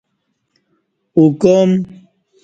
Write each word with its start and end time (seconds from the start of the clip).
اوکام 1.17 1.69